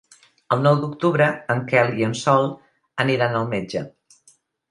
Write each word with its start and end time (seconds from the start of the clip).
El 0.55 0.61
nou 0.67 0.77
d'octubre 0.83 1.25
en 1.55 1.61
Quel 1.67 1.93
i 2.01 2.07
en 2.09 2.17
Sol 2.21 2.49
aniran 3.05 3.39
al 3.41 3.47
metge. 3.55 3.87